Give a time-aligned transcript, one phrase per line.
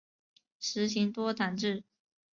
[0.59, 1.83] 实行多党制。